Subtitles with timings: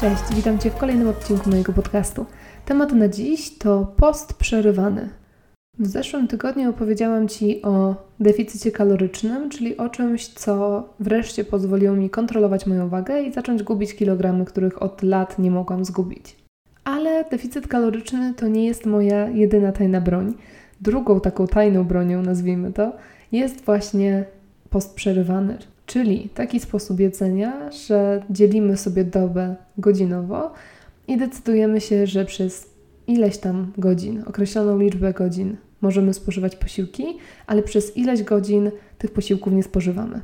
[0.00, 2.26] Cześć, witam Cię w kolejnym odcinku mojego podcastu.
[2.64, 5.08] Temat na dziś to post przerywany.
[5.78, 12.10] W zeszłym tygodniu opowiedziałam Ci o deficycie kalorycznym, czyli o czymś, co wreszcie pozwoliło mi
[12.10, 16.36] kontrolować moją wagę i zacząć gubić kilogramy, których od lat nie mogłam zgubić.
[16.84, 20.34] Ale deficyt kaloryczny to nie jest moja jedyna tajna broń.
[20.80, 22.92] Drugą taką tajną bronią, nazwijmy to,
[23.32, 24.24] jest właśnie
[24.70, 25.58] post przerywany,
[25.90, 30.52] czyli taki sposób jedzenia, że dzielimy sobie dobę godzinowo
[31.08, 32.70] i decydujemy się, że przez
[33.06, 37.04] ileś tam godzin, określoną liczbę godzin możemy spożywać posiłki,
[37.46, 40.20] ale przez ileś godzin tych posiłków nie spożywamy.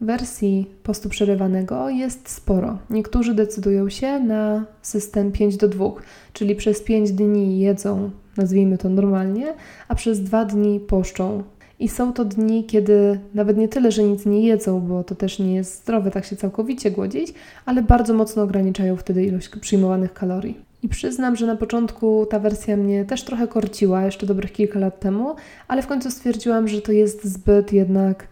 [0.00, 2.78] Wersji postu przerywanego jest sporo.
[2.90, 5.84] Niektórzy decydują się na system 5 do 2,
[6.32, 9.54] czyli przez 5 dni jedzą, nazwijmy to normalnie,
[9.88, 11.42] a przez 2 dni poszczą.
[11.78, 15.38] I są to dni, kiedy nawet nie tyle, że nic nie jedzą, bo to też
[15.38, 17.34] nie jest zdrowe tak się całkowicie głodzić,
[17.66, 20.60] ale bardzo mocno ograniczają wtedy ilość przyjmowanych kalorii.
[20.82, 25.00] I przyznam, że na początku ta wersja mnie też trochę korciła, jeszcze dobrych kilka lat
[25.00, 25.34] temu,
[25.68, 28.28] ale w końcu stwierdziłam, że to jest zbyt jednak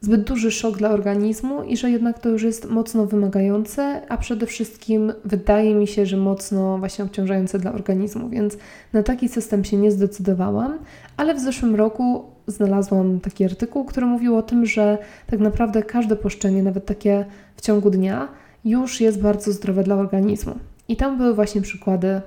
[0.00, 4.46] zbyt duży szok dla organizmu i że jednak to już jest mocno wymagające, a przede
[4.46, 8.56] wszystkim wydaje mi się, że mocno właśnie obciążające dla organizmu, więc
[8.92, 10.78] na taki system się nie zdecydowałam,
[11.16, 16.16] ale w zeszłym roku znalazłam taki artykuł, który mówił o tym, że tak naprawdę każde
[16.16, 17.24] poszczenie, nawet takie
[17.56, 18.28] w ciągu dnia,
[18.64, 20.54] już jest bardzo zdrowe dla organizmu.
[20.88, 22.20] I tam były właśnie przykłady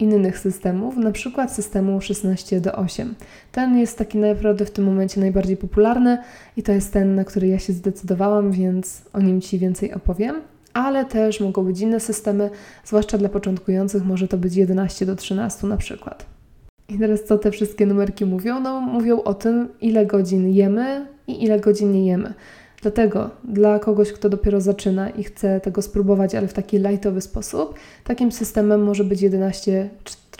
[0.00, 3.14] innych systemów, na przykład systemu 16 do 8.
[3.52, 6.18] Ten jest taki naprawdę w tym momencie najbardziej popularny
[6.56, 10.36] i to jest ten, na który ja się zdecydowałam, więc o nim Ci więcej opowiem.
[10.72, 12.50] Ale też mogą być inne systemy,
[12.84, 16.26] zwłaszcza dla początkujących może to być 11 do 13 na przykład.
[16.88, 18.60] I teraz co te wszystkie numerki mówią?
[18.60, 22.34] No mówią o tym, ile godzin jemy i ile godzin nie jemy.
[22.82, 27.74] Dlatego dla kogoś, kto dopiero zaczyna i chce tego spróbować, ale w taki lightowy sposób,
[28.04, 29.90] takim systemem może być 11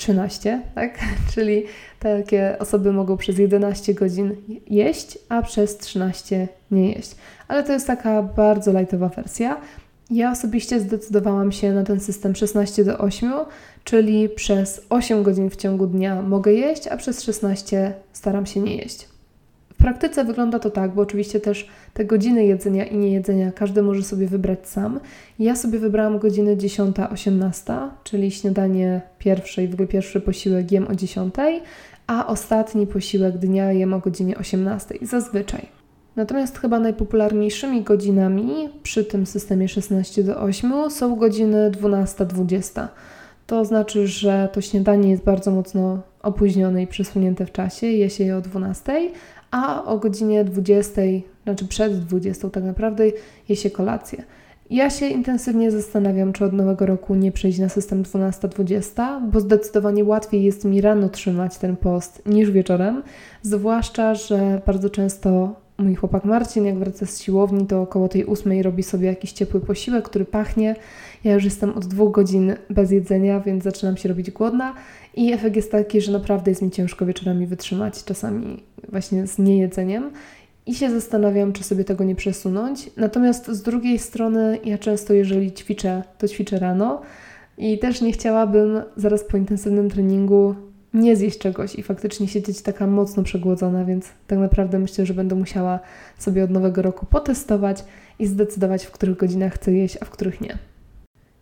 [0.01, 0.99] 13, tak?
[1.35, 1.65] Czyli
[1.99, 4.37] takie osoby mogą przez 11 godzin
[4.67, 7.17] jeść, a przez 13 nie jeść.
[7.49, 9.61] Ale to jest taka bardzo lightowa wersja.
[10.11, 13.33] Ja osobiście zdecydowałam się na ten system 16 do 8,
[13.85, 18.77] czyli przez 8 godzin w ciągu dnia mogę jeść, a przez 16 staram się nie
[18.77, 19.10] jeść
[19.81, 24.27] praktyce wygląda to tak, bo oczywiście też te godziny jedzenia i niejedzenia każdy może sobie
[24.27, 25.01] wybrać sam.
[25.39, 30.95] Ja sobie wybrałam godziny 10-18, czyli śniadanie pierwsze i w ogóle pierwszy posiłek jem o
[30.95, 31.35] 10,
[32.07, 35.67] a ostatni posiłek dnia jem o godzinie 18 zazwyczaj.
[36.17, 42.89] Natomiast chyba najpopularniejszymi godzinami przy tym systemie 16 do 8 są godziny 12-20.
[43.47, 48.25] To znaczy, że to śniadanie jest bardzo mocno opóźnione i przesunięte w czasie, je się
[48.25, 49.11] je o 12,
[49.51, 51.03] a o godzinie 20,
[51.45, 53.05] znaczy przed 20 tak naprawdę
[53.49, 54.25] je się kolację.
[54.71, 60.05] Ja się intensywnie zastanawiam, czy od nowego roku nie przejść na system 12-20, bo zdecydowanie
[60.05, 63.03] łatwiej jest mi rano trzymać ten post niż wieczorem,
[63.43, 68.63] zwłaszcza, że bardzo często mój chłopak Marcin, jak wraca z siłowni, to około tej ósmej
[68.63, 70.77] robi sobie jakiś ciepły posiłek, który pachnie.
[71.25, 74.75] Ja już jestem od dwóch godzin bez jedzenia, więc zaczynam się robić głodna
[75.15, 80.11] i efekt jest taki, że naprawdę jest mi ciężko wieczorami wytrzymać, czasami właśnie z niejedzeniem.
[80.67, 82.91] I się zastanawiam, czy sobie tego nie przesunąć.
[82.97, 87.03] Natomiast z drugiej strony, ja często, jeżeli ćwiczę, to ćwiczę rano
[87.59, 90.55] i też nie chciałabym zaraz po intensywnym treningu
[90.95, 95.35] nie zjeść czegoś i faktycznie siedzieć taka mocno przegłodzona, więc tak naprawdę myślę, że będę
[95.35, 95.81] musiała
[96.19, 97.85] sobie od nowego roku potestować
[98.19, 100.70] i zdecydować, w których godzinach chcę jeść, a w których nie.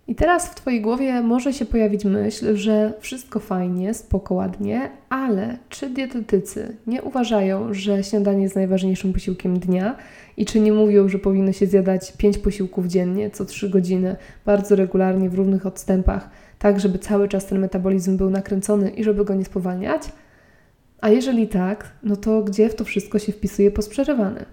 [0.08, 5.58] I teraz w Twojej głowie może się pojawić myśl, że wszystko fajnie, spoko, ładnie, ale
[5.68, 9.96] czy dietetycy nie uważają, że śniadanie jest najważniejszym posiłkiem dnia
[10.36, 14.16] i czy nie mówią, że powinno się zjadać 5 posiłków dziennie, co 3 godziny,
[14.46, 19.24] bardzo regularnie, w równych odstępach, tak żeby cały czas ten metabolizm był nakręcony i żeby
[19.24, 20.02] go nie spowalniać?
[21.00, 24.44] A jeżeli tak, no to gdzie w to wszystko się wpisuje posprzerywany?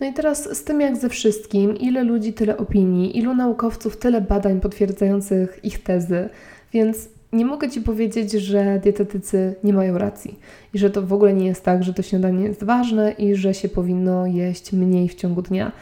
[0.00, 4.20] No i teraz z tym jak ze wszystkim, ile ludzi, tyle opinii, ilu naukowców, tyle
[4.20, 6.28] badań potwierdzających ich tezy,
[6.72, 10.38] więc nie mogę Ci powiedzieć, że dietetycy nie mają racji
[10.74, 13.54] i że to w ogóle nie jest tak, że to śniadanie jest ważne i że
[13.54, 15.72] się powinno jeść mniej w ciągu dnia.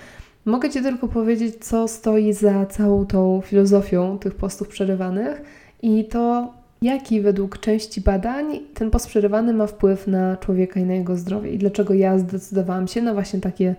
[0.44, 5.42] Mogę Ci tylko powiedzieć, co stoi za całą tą filozofią tych postów przerywanych
[5.82, 10.94] i to, jaki według części badań ten post przerywany ma wpływ na człowieka i na
[10.94, 13.74] jego zdrowie i dlaczego ja zdecydowałam się na właśnie takie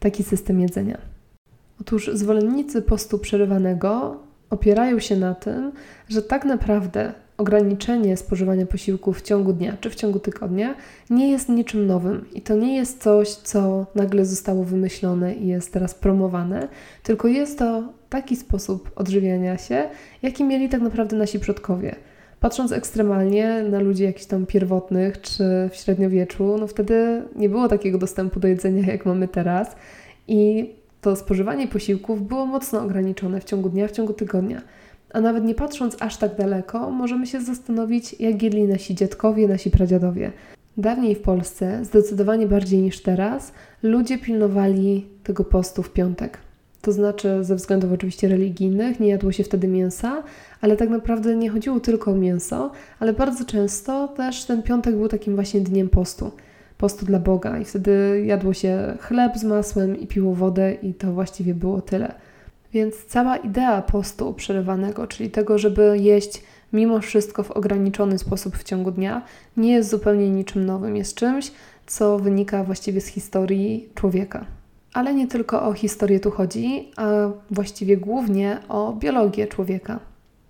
[0.00, 0.98] taki system jedzenia?
[1.80, 4.16] Otóż zwolennicy postu przerywanego
[4.50, 5.72] opierają się na tym,
[6.08, 10.74] że tak naprawdę ograniczenie spożywania posiłków w ciągu dnia czy w ciągu tygodnia
[11.10, 15.72] nie jest niczym nowym i to nie jest coś, co nagle zostało wymyślone i jest
[15.72, 16.68] teraz promowane,
[17.02, 19.88] tylko jest to taki sposób odżywiania się,
[20.22, 21.96] jaki mieli tak naprawdę nasi przodkowie.
[22.40, 27.98] Patrząc ekstremalnie na ludzi jakichś tam pierwotnych czy w średniowieczu, no wtedy nie było takiego
[27.98, 29.76] dostępu do jedzenia, jak mamy teraz.
[30.28, 30.70] I
[31.00, 34.62] to spożywanie posiłków było mocno ograniczone w ciągu dnia, w ciągu tygodnia.
[35.12, 39.70] A nawet nie patrząc aż tak daleko, możemy się zastanowić, jak jedli nasi dziadkowie, nasi
[39.70, 40.32] pradziadowie.
[40.76, 43.52] Dawniej w Polsce, zdecydowanie bardziej niż teraz,
[43.82, 46.38] ludzie pilnowali tego postu w piątek.
[46.88, 50.22] To znaczy, ze względów oczywiście religijnych, nie jadło się wtedy mięsa,
[50.60, 52.70] ale tak naprawdę nie chodziło tylko o mięso,
[53.00, 56.30] ale bardzo często też ten piątek był takim właśnie dniem postu.
[56.78, 61.12] Postu dla Boga, i wtedy jadło się chleb z masłem i piło wodę, i to
[61.12, 62.14] właściwie było tyle.
[62.72, 66.42] Więc cała idea postu przerywanego, czyli tego, żeby jeść
[66.72, 69.22] mimo wszystko w ograniczony sposób w ciągu dnia,
[69.56, 70.96] nie jest zupełnie niczym nowym.
[70.96, 71.52] Jest czymś,
[71.86, 74.57] co wynika właściwie z historii człowieka.
[74.92, 77.06] Ale nie tylko o historię tu chodzi, a
[77.50, 80.00] właściwie głównie o biologię człowieka.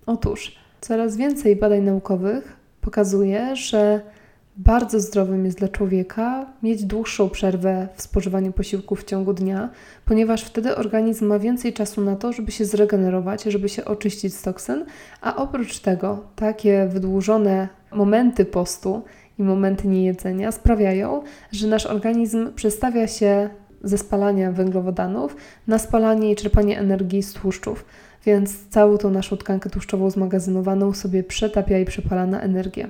[0.06, 4.00] Otóż coraz więcej badań naukowych pokazuje, że
[4.56, 9.68] bardzo zdrowym jest dla człowieka mieć dłuższą przerwę w spożywaniu posiłków w ciągu dnia,
[10.04, 14.42] ponieważ wtedy organizm ma więcej czasu na to, żeby się zregenerować, żeby się oczyścić z
[14.42, 14.84] toksyn,
[15.20, 19.02] a oprócz tego takie wydłużone momenty postu
[19.38, 23.50] i momenty niejedzenia sprawiają, że nasz organizm przestawia się
[23.82, 25.36] ze spalania węglowodanów
[25.66, 27.84] na spalanie i czerpanie energii z tłuszczów,
[28.26, 32.88] więc całą tą naszą tkankę tłuszczową zmagazynowaną sobie przetapia i przepala na energię.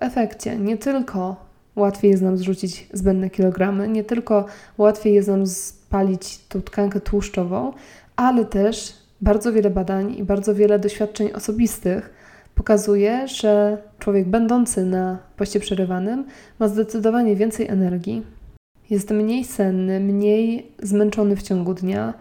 [0.00, 1.36] Efekcie nie tylko
[1.76, 4.46] łatwiej jest nam zrzucić zbędne kilogramy, nie tylko
[4.78, 7.72] łatwiej jest nam spalić tą tkankę tłuszczową,
[8.16, 12.10] ale też bardzo wiele badań i bardzo wiele doświadczeń osobistych
[12.54, 16.24] pokazuje, że człowiek będący na poście przerywanym
[16.58, 18.22] ma zdecydowanie więcej energii,
[18.90, 22.14] jest mniej senny, mniej zmęczony w ciągu dnia,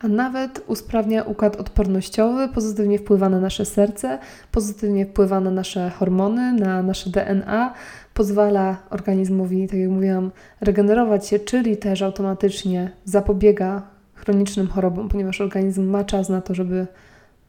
[0.00, 4.18] a nawet usprawnia układ odpornościowy, pozytywnie wpływa na nasze serce,
[4.52, 7.74] pozytywnie wpływa na nasze hormony, na nasze DNA,
[8.14, 10.30] pozwala organizmowi, tak jak mówiłam,
[10.60, 13.82] regenerować się, czyli też automatycznie zapobiega
[14.14, 16.86] chronicznym chorobom, ponieważ organizm ma czas na to, żeby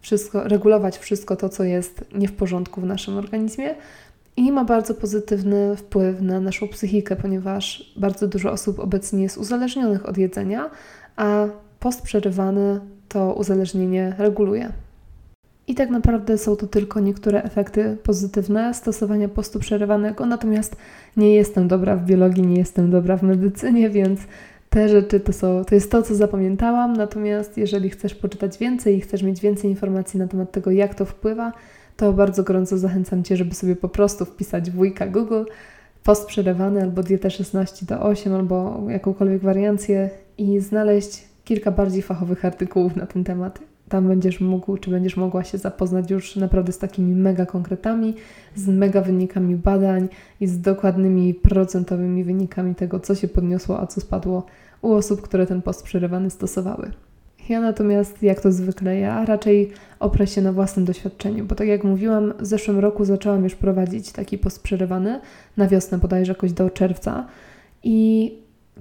[0.01, 3.75] wszystko, regulować wszystko to, co jest nie w porządku w naszym organizmie.
[4.37, 10.09] I ma bardzo pozytywny wpływ na naszą psychikę, ponieważ bardzo dużo osób obecnie jest uzależnionych
[10.09, 10.69] od jedzenia,
[11.15, 11.47] a
[11.79, 12.79] post przerywany
[13.09, 14.71] to uzależnienie reguluje.
[15.67, 20.75] I tak naprawdę są to tylko niektóre efekty pozytywne stosowania postu przerywanego, natomiast
[21.17, 24.19] nie jestem dobra w biologii, nie jestem dobra w medycynie, więc
[24.69, 26.93] te rzeczy to, są, to jest to, co zapamiętałam.
[26.93, 31.05] Natomiast jeżeli chcesz poczytać więcej i chcesz mieć więcej informacji na temat tego, jak to
[31.05, 31.53] wpływa,
[32.01, 35.43] to bardzo gorąco zachęcam Cię, żeby sobie po prostu wpisać wujka Google
[36.03, 36.29] post
[36.81, 43.05] albo dietę 16 do 8 albo jakąkolwiek wariancję i znaleźć kilka bardziej fachowych artykułów na
[43.05, 43.59] ten temat.
[43.89, 48.15] Tam będziesz mógł, czy będziesz mogła się zapoznać już naprawdę z takimi mega konkretami,
[48.55, 50.09] z mega wynikami badań
[50.39, 54.45] i z dokładnymi procentowymi wynikami tego, co się podniosło, a co spadło
[54.81, 56.91] u osób, które ten post przerywany stosowały.
[57.51, 61.83] Ja natomiast, jak to zwykle ja, raczej oprę się na własnym doświadczeniu, bo tak jak
[61.83, 65.19] mówiłam, w zeszłym roku zaczęłam już prowadzić taki post przerywany,
[65.57, 67.27] na wiosnę bodajże jakoś do czerwca
[67.83, 68.31] i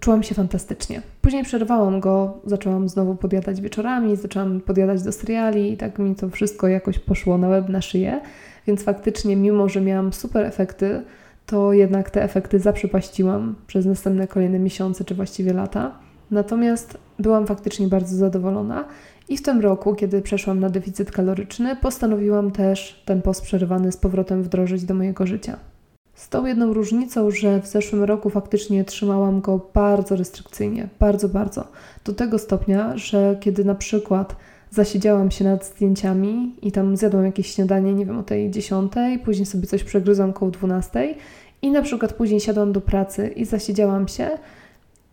[0.01, 1.03] czułam się fantastycznie.
[1.23, 6.29] Później przerwałam go, zaczęłam znowu podjadać wieczorami, zaczęłam podjadać do seriali i tak mi to
[6.29, 8.21] wszystko jakoś poszło na łeb, na szyję,
[8.67, 11.03] więc faktycznie mimo, że miałam super efekty,
[11.47, 15.99] to jednak te efekty zaprzepaściłam przez następne kolejne miesiące, czy właściwie lata.
[16.31, 18.85] Natomiast byłam faktycznie bardzo zadowolona
[19.29, 23.97] i w tym roku, kiedy przeszłam na deficyt kaloryczny, postanowiłam też ten post przerywany z
[23.97, 25.57] powrotem wdrożyć do mojego życia.
[26.15, 31.65] Z tą jedną różnicą, że w zeszłym roku faktycznie trzymałam go bardzo restrykcyjnie, bardzo, bardzo.
[32.05, 34.37] Do tego stopnia, że kiedy na przykład
[34.71, 39.47] zasiedziałam się nad zdjęciami i tam zjadłam jakieś śniadanie, nie wiem, o tej dziesiątej, później
[39.47, 41.17] sobie coś przegryzłam koło dwunastej
[41.63, 44.31] i na przykład później siadłam do pracy i zasiedziałam się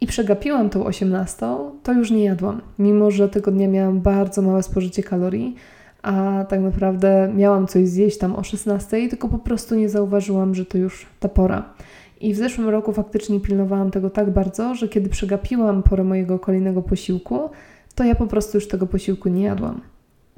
[0.02, 2.62] i przegapiłam tą osiemnastą, to już nie jadłam.
[2.80, 5.56] Mimo, że tego dnia miałam bardzo małe spożycie kalorii,
[6.02, 10.66] a tak naprawdę miałam coś zjeść tam o 16, tylko po prostu nie zauważyłam, że
[10.66, 11.74] to już ta pora.
[12.22, 16.82] I w zeszłym roku faktycznie pilnowałam tego tak bardzo, że kiedy przegapiłam porę mojego kolejnego
[16.82, 17.50] posiłku,
[17.96, 19.82] to ja po prostu już tego posiłku nie jadłam.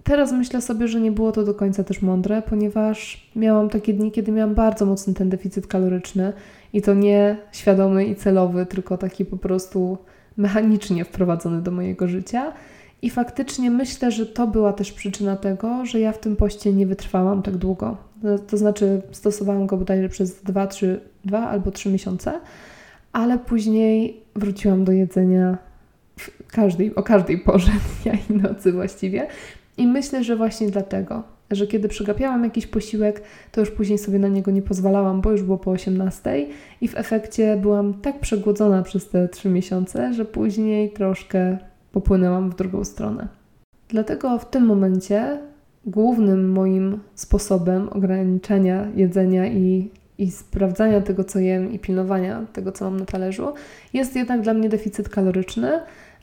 [0.10, 4.12] Teraz myślę sobie, że nie było to do końca też mądre, ponieważ miałam takie dni,
[4.12, 6.34] kiedy miałam bardzo mocny ten deficyt kaloryczny
[6.74, 9.98] i to nie świadomy i celowy, tylko taki po prostu
[10.38, 12.54] mechanicznie wprowadzony do mojego życia.
[13.02, 16.88] I faktycznie myślę, że to była też przyczyna tego, że ja w tym poście nie
[16.88, 17.98] wytrwałam tak długo.
[18.48, 22.40] To znaczy, stosowałam go bodajże przez 2, 3, 2 albo 3 miesiące,
[23.14, 25.58] ale później wróciłam do jedzenia
[26.48, 27.72] każdej, o każdej porze
[28.04, 29.28] dnia i nocy właściwie.
[29.80, 33.22] I myślę, że właśnie dlatego, że kiedy przegapiałam jakiś posiłek,
[33.52, 36.48] to już później sobie na niego nie pozwalałam, bo już było po 18
[36.82, 41.58] i w efekcie byłam tak przegłodzona przez te 3 miesiące, że później troszkę
[41.92, 43.28] popłynęłam w drugą stronę.
[43.90, 45.40] Dlatego w tym momencie
[45.86, 52.86] głównym moim sposobem ograniczenia jedzenia i, i sprawdzania tego, co jem i pilnowania tego, co
[52.86, 53.54] mam na talerzu,
[53.94, 55.80] jest jednak dla mnie deficyt kaloryczny,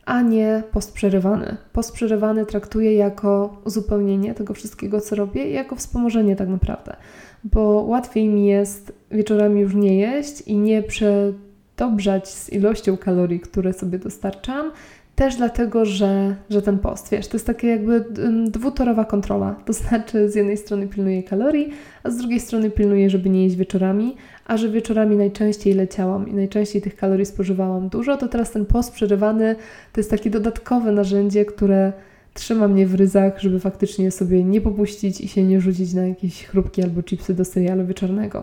[0.06, 1.56] a nie post przerywany.
[1.72, 6.96] Post przerywany traktuję jako uzupełnienie tego wszystkiego, co robię i jako wspomożenie tak naprawdę,
[7.44, 13.72] bo łatwiej mi jest wieczorami już nie jeść i nie przedobrzać z ilością kalorii, które
[13.72, 14.70] sobie dostarczam,
[15.16, 18.04] też dlatego, że, że ten post, wiesz, to jest takie jakby
[18.46, 19.56] dwutorowa kontrola.
[19.64, 21.70] To znaczy, z jednej strony pilnuję kalorii,
[22.02, 26.34] a z drugiej strony pilnuję, żeby nie jeść wieczorami, a że wieczorami najczęściej leciałam i
[26.34, 29.56] najczęściej tych kalorii spożywałam dużo, to teraz ten post przerywany
[29.92, 31.92] to jest takie dodatkowe narzędzie, które
[32.34, 36.46] trzyma mnie w ryzach, żeby faktycznie sobie nie popuścić i się nie rzucić na jakieś
[36.46, 38.42] chrupki albo chipsy do serialu wieczornego.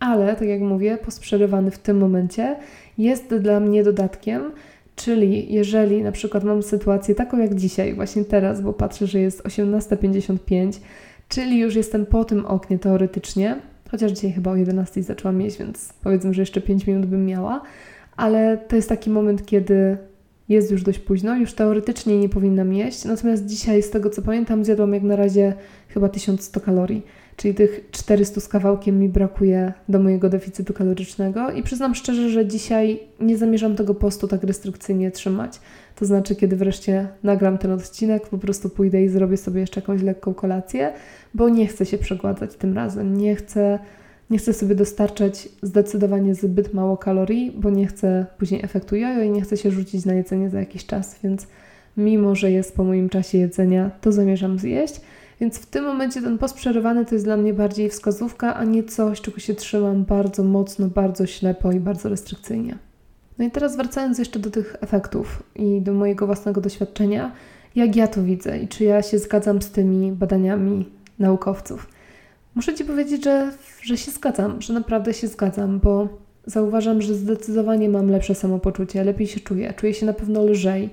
[0.00, 2.56] Ale, tak jak mówię, post przerywany w tym momencie
[2.98, 4.42] jest dla mnie dodatkiem,
[5.04, 9.42] Czyli jeżeli na przykład mam sytuację taką jak dzisiaj, właśnie teraz, bo patrzę, że jest
[9.42, 10.80] 18.55,
[11.28, 13.56] czyli już jestem po tym oknie teoretycznie,
[13.90, 17.62] chociaż dzisiaj chyba o 11 zaczęłam jeść, więc powiedzmy, że jeszcze 5 minut bym miała,
[18.16, 19.96] ale to jest taki moment, kiedy
[20.48, 24.64] jest już dość późno, już teoretycznie nie powinnam jeść, natomiast dzisiaj z tego co pamiętam
[24.64, 25.54] zjadłam jak na razie
[25.88, 27.02] chyba 1100 kalorii
[27.36, 32.46] czyli tych 400 z kawałkiem mi brakuje do mojego deficytu kalorycznego i przyznam szczerze, że
[32.46, 35.60] dzisiaj nie zamierzam tego postu tak restrykcyjnie trzymać.
[35.96, 40.02] To znaczy, kiedy wreszcie nagram ten odcinek, po prostu pójdę i zrobię sobie jeszcze jakąś
[40.02, 40.92] lekką kolację,
[41.34, 43.16] bo nie chcę się przegładzać tym razem.
[43.16, 43.78] Nie chcę,
[44.30, 49.30] nie chcę sobie dostarczać zdecydowanie zbyt mało kalorii, bo nie chcę później efektu jojo i
[49.30, 51.46] nie chcę się rzucić na jedzenie za jakiś czas, więc
[51.96, 55.00] mimo, że jest po moim czasie jedzenia, to zamierzam zjeść.
[55.40, 58.84] Więc w tym momencie ten post przerywany to jest dla mnie bardziej wskazówka, a nie
[58.84, 62.78] coś, czego się trzymam bardzo mocno, bardzo ślepo i bardzo restrykcyjnie.
[63.38, 67.32] No i teraz wracając jeszcze do tych efektów i do mojego własnego doświadczenia,
[67.74, 70.88] jak ja to widzę i czy ja się zgadzam z tymi badaniami
[71.18, 71.86] naukowców.
[72.54, 76.08] Muszę Ci powiedzieć, że, że się zgadzam, że naprawdę się zgadzam, bo
[76.46, 80.90] zauważam, że zdecydowanie mam lepsze samopoczucie, lepiej się czuję, czuję się na pewno lżej,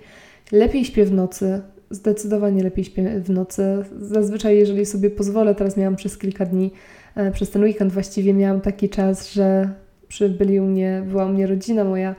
[0.51, 3.63] lepiej śpię w nocy, zdecydowanie lepiej śpię w nocy.
[4.01, 6.71] Zazwyczaj, jeżeli sobie pozwolę, teraz miałam przez kilka dni,
[7.15, 9.69] e, przez ten weekend właściwie miałam taki czas, że
[10.07, 12.15] przybyli u mnie, była u mnie rodzina moja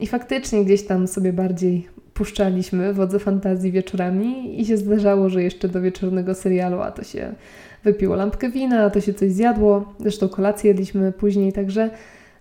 [0.00, 1.88] i faktycznie gdzieś tam sobie bardziej
[2.20, 7.34] puszczaliśmy wodze fantazji wieczorami i się zdarzało, że jeszcze do wieczornego serialu, a to się
[7.84, 9.94] wypiło lampkę wina, a to się coś zjadło.
[10.00, 11.90] Zresztą kolację jedliśmy później, także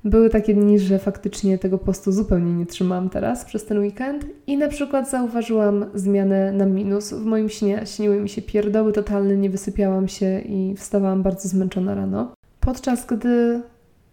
[0.04, 4.58] były takie dni, że faktycznie tego postu zupełnie nie trzymałam teraz przez ten weekend i
[4.58, 7.82] na przykład zauważyłam zmianę na minus w moim śnie.
[7.86, 12.34] Śniły mi się pierdoły totalne, nie wysypiałam się i wstawałam bardzo zmęczona rano.
[12.60, 13.62] Podczas gdy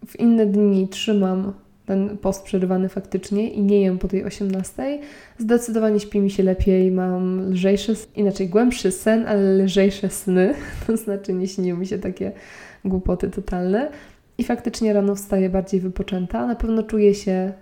[0.07, 1.53] w inne dni trzymam
[1.87, 4.99] ten post przerywany faktycznie i nie jem po tej 18,
[5.37, 10.53] zdecydowanie śpi mi się lepiej, mam lżejszy, inaczej głębszy sen, ale lżejsze sny,
[10.87, 12.31] to znaczy nie śniły mi się takie
[12.85, 13.91] głupoty totalne.
[14.37, 16.47] I faktycznie rano wstaję bardziej wypoczęta.
[16.47, 17.53] Na pewno czuję się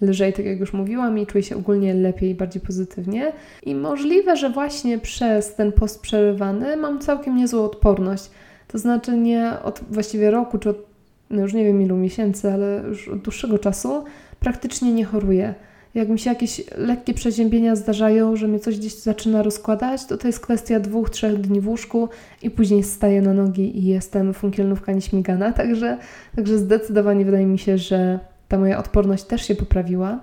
[0.00, 3.32] lżej, tak jak już mówiłam, i czuję się ogólnie lepiej, bardziej pozytywnie.
[3.62, 8.30] I możliwe, że właśnie przez ten post przerywany mam całkiem niezłą odporność.
[8.68, 10.95] To znaczy nie od właściwie roku, czy od,
[11.30, 14.04] no już nie wiem ilu miesięcy, ale już od dłuższego czasu
[14.40, 15.54] praktycznie nie choruję
[15.96, 20.26] jak mi się jakieś lekkie przeziębienia zdarzają, że mnie coś gdzieś zaczyna rozkładać, to to
[20.26, 22.08] jest kwestia dwóch, trzech dni w łóżku
[22.42, 25.52] i później staję na nogi i jestem funkielnówka nieśmigana.
[25.62, 25.98] Także,
[26.36, 28.18] także zdecydowanie wydaje mi się, że
[28.48, 30.20] ta moja odporność też się poprawiła.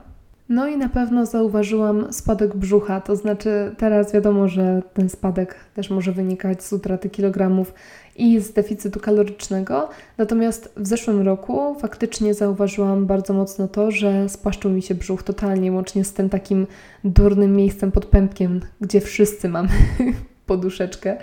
[0.50, 5.90] No i na pewno zauważyłam spadek brzucha, to znaczy teraz wiadomo, że ten spadek też
[5.90, 7.74] może wynikać z utraty kilogramów
[8.16, 9.90] i z deficytu kalorycznego.
[10.18, 15.72] Natomiast w zeszłym roku faktycznie zauważyłam bardzo mocno to, że spłaszczył mi się brzuch totalnie,
[15.72, 16.68] łącznie z tym takim
[17.04, 19.70] durnym miejscem pod pępkiem, gdzie wszyscy mamy
[20.46, 21.18] poduszeczkę,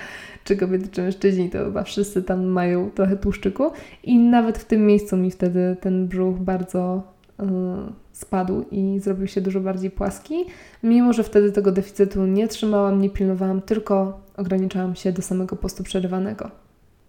[0.45, 3.71] czy kobiety, czy mężczyźni, to chyba wszyscy tam mają trochę tłuszczyku
[4.05, 7.03] i nawet w tym miejscu mi wtedy ten brzuch bardzo
[7.39, 7.47] yy,
[8.21, 10.45] spadł i zrobił się dużo bardziej płaski,
[10.83, 15.83] mimo że wtedy tego deficytu nie trzymałam, nie pilnowałam, tylko ograniczałam się do samego postu
[15.83, 16.51] przerywanego.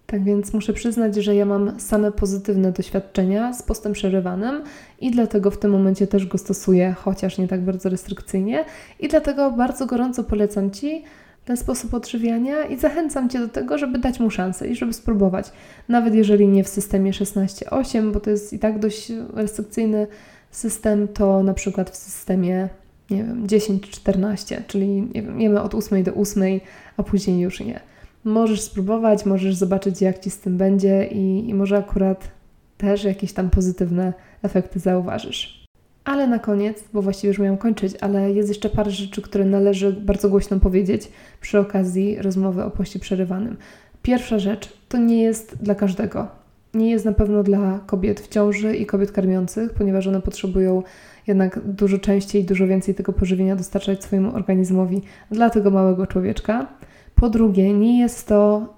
[0.06, 4.64] Tak więc muszę przyznać, że ja mam same pozytywne doświadczenia z postem przerywanym
[5.00, 8.66] i dlatego w tym momencie też go stosuję, chociaż nie tak bardzo restrykcyjnie.
[9.00, 11.04] I dlatego bardzo gorąco polecam Ci
[11.46, 15.52] ten sposób odżywiania i zachęcam Cię do tego, żeby dać mu szansę i żeby spróbować.
[15.90, 20.08] Nawet jeżeli nie w systemie 16-8, bo to jest i tak dość restrykcyjny
[20.52, 22.70] system, to na przykład w systemie
[23.12, 26.60] nie wiem, 10-14, czyli nie wiem, jemy od 8 do 8,
[26.98, 27.80] a później już nie.
[28.24, 32.32] Możesz spróbować, możesz zobaczyć, jak ci z tym będzie, i, i może akurat
[32.78, 35.66] też jakieś tam pozytywne efekty zauważysz.
[36.04, 39.94] Ale na koniec, bo właściwie już miałam kończyć, ale jest jeszcze parę rzeczy, które należy
[39.94, 43.58] bardzo głośno powiedzieć przy okazji rozmowy o poście przerywanym.
[44.02, 46.41] Pierwsza rzecz, to nie jest dla każdego.
[46.74, 50.84] Nie jest na pewno dla kobiet w ciąży i kobiet karmiących, ponieważ one potrzebują
[51.28, 55.02] jednak dużo częściej, dużo więcej tego pożywienia dostarczać swojemu organizmowi
[55.32, 56.68] dla tego małego człowieczka.
[57.16, 58.74] Po drugie, nie jest to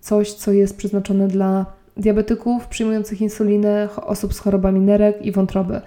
[0.00, 1.66] coś, co jest przeznaczone dla
[1.96, 5.80] diabetyków przyjmujących insulinę, osób z chorobami nerek i wątroby.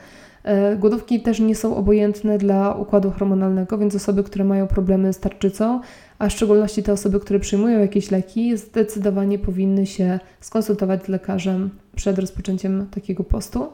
[0.48, 5.20] E, głodówki też nie są obojętne dla układu hormonalnego, więc osoby, które mają problemy z
[5.20, 5.82] tarczycą,
[6.20, 11.70] a w szczególności te osoby, które przyjmują jakieś leki, zdecydowanie powinny się skonsultować z lekarzem
[11.96, 13.68] przed rozpoczęciem takiego postu.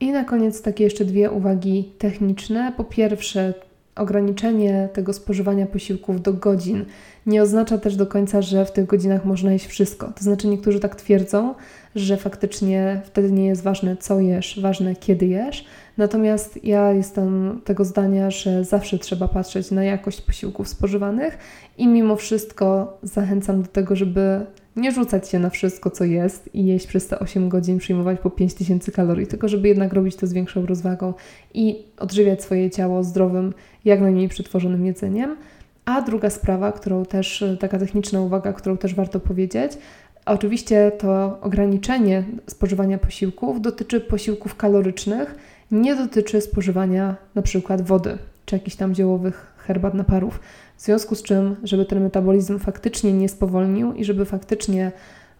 [0.00, 2.72] I na koniec takie jeszcze dwie uwagi techniczne.
[2.76, 3.54] Po pierwsze,
[3.98, 6.84] ograniczenie tego spożywania posiłków do godzin
[7.26, 10.12] nie oznacza też do końca, że w tych godzinach można jeść wszystko.
[10.16, 11.54] To znaczy, niektórzy tak twierdzą,
[11.94, 15.64] że faktycznie wtedy nie jest ważne, co jesz, ważne, kiedy jesz.
[15.98, 21.38] Natomiast ja jestem tego zdania, że zawsze trzeba patrzeć na jakość posiłków spożywanych
[21.78, 26.66] i mimo wszystko zachęcam do tego, żeby nie rzucać się na wszystko, co jest i
[26.66, 30.32] jeść przez te 8 godzin, przyjmować po 5000 kalorii, tylko żeby jednak robić to z
[30.32, 31.14] większą rozwagą
[31.54, 35.36] i odżywiać swoje ciało zdrowym, jak najmniej przetworzonym jedzeniem.
[35.84, 39.72] A druga sprawa, którą też, taka techniczna uwaga, którą też warto powiedzieć,
[40.26, 45.34] oczywiście to ograniczenie spożywania posiłków dotyczy posiłków kalorycznych,
[45.70, 50.40] nie dotyczy spożywania na przykład wody czy jakichś tam ziołowych herbat naparów.
[50.76, 54.92] W związku z czym, żeby ten metabolizm faktycznie nie spowolnił i żeby faktycznie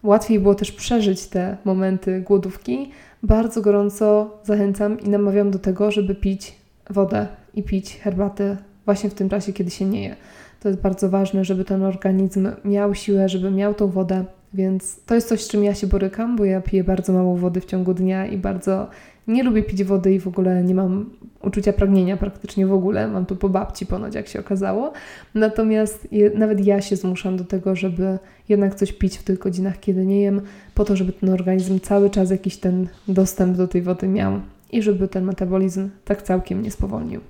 [0.03, 2.91] łatwiej było też przeżyć te momenty głodówki,
[3.23, 6.55] bardzo gorąco zachęcam i namawiam do tego, żeby pić
[6.89, 10.15] wodę i pić herbatę właśnie w tym czasie, kiedy się nie je.
[10.59, 15.15] To jest bardzo ważne, żeby ten organizm miał siłę, żeby miał tą wodę, więc to
[15.15, 17.93] jest coś, z czym ja się borykam, bo ja piję bardzo mało wody w ciągu
[17.93, 18.87] dnia i bardzo
[19.29, 21.09] nie lubię pić wody i w ogóle nie mam
[21.41, 23.07] uczucia pragnienia praktycznie w ogóle.
[23.07, 24.93] Mam to po babci ponoć, jak się okazało.
[25.35, 29.79] Natomiast je, nawet ja się zmuszam do tego, żeby jednak coś pić w tych godzinach,
[29.79, 30.41] kiedy nie jem,
[30.75, 34.39] po to, żeby ten organizm cały czas jakiś ten dostęp do tej wody miał
[34.71, 37.21] i żeby ten metabolizm tak całkiem nie spowolnił.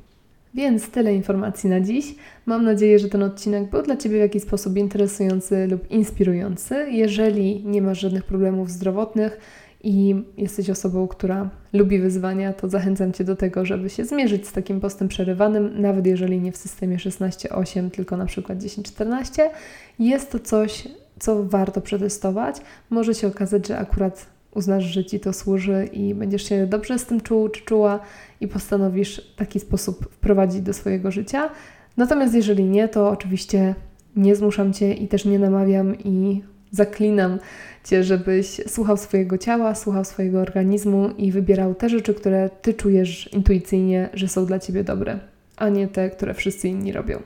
[0.54, 2.16] Więc tyle informacji na dziś.
[2.46, 6.76] Mam nadzieję, że ten odcinek był dla Ciebie w jakiś sposób interesujący lub inspirujący.
[6.92, 9.40] Jeżeli nie masz żadnych problemów zdrowotnych,
[9.84, 14.52] i jesteś osobą, która lubi wyzwania, to zachęcam Cię do tego, żeby się zmierzyć z
[14.52, 19.42] takim postem przerywanym, nawet jeżeli nie w systemie 16-8, tylko na przykład 10-14.
[20.00, 20.88] Jest to coś,
[21.20, 22.56] co warto przetestować.
[22.90, 27.06] Może się okazać, że akurat uznasz, że Ci to służy i będziesz się dobrze z
[27.06, 28.00] tym czuł czy czuła
[28.42, 31.50] i postanowisz taki sposób wprowadzić do swojego życia.
[31.98, 33.76] Natomiast jeżeli nie, to oczywiście
[34.16, 37.40] nie zmuszam Cię i też nie namawiam i zaklinam
[37.84, 43.34] Cię, żebyś słuchał swojego ciała, słuchał swojego organizmu i wybierał te rzeczy, które Ty czujesz
[43.34, 45.20] intuicyjnie, że są dla Ciebie dobre,
[45.58, 47.20] a nie te, które wszyscy inni robią.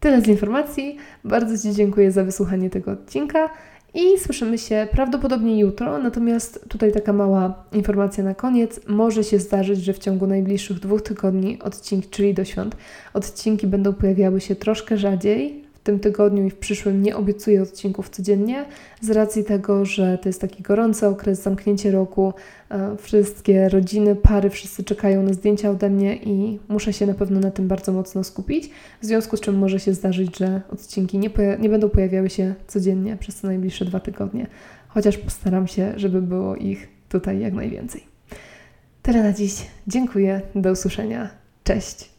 [0.00, 0.96] Tyle z informacji.
[1.24, 3.50] Bardzo Ci dziękuję za wysłuchanie tego odcinka
[3.94, 5.98] i słyszymy się prawdopodobnie jutro.
[5.98, 8.80] Natomiast tutaj taka mała informacja na koniec.
[8.88, 12.76] Może się zdarzyć, że w ciągu najbliższych dwóch tygodni odcinki, czyli do świąt,
[13.14, 18.64] odcinki będą pojawiały się troszkę rzadziej, tym tygodniu i w przyszłym nie obiecuję odcinków codziennie,
[19.00, 22.32] z racji tego, że to jest taki gorący okres, zamknięcie roku,
[22.70, 27.40] e, wszystkie rodziny, pary, wszyscy czekają na zdjęcia ode mnie i muszę się na pewno
[27.40, 28.70] na tym bardzo mocno skupić,
[29.02, 33.16] w związku z czym może się zdarzyć, że odcinki nie, nie będą pojawiały się codziennie
[33.16, 34.46] przez te najbliższe dwa tygodnie,
[34.88, 38.04] chociaż postaram się, żeby było ich tutaj jak najwięcej.
[39.02, 39.66] Tyle na dziś.
[39.86, 40.40] Dziękuję.
[40.54, 41.30] Do usłyszenia.
[41.64, 42.15] Cześć.